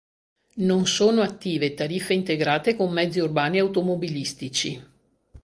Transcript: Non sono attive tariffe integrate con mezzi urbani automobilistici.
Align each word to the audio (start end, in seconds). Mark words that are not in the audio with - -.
Non 0.55 0.87
sono 0.87 1.21
attive 1.21 1.75
tariffe 1.75 2.15
integrate 2.15 2.75
con 2.75 2.91
mezzi 2.91 3.19
urbani 3.19 3.59
automobilistici. 3.59 4.83